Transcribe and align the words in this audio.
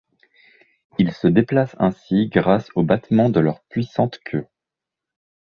Ils 0.97 1.13
se 1.13 1.27
déplacent 1.27 1.75
ainsi 1.77 2.27
grâce 2.27 2.69
aux 2.73 2.81
battements 2.81 3.29
de 3.29 3.39
leur 3.39 3.61
puissante 3.65 4.17
queue. 4.25 4.47